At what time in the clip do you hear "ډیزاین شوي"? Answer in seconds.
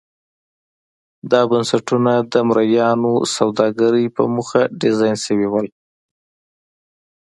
4.81-5.47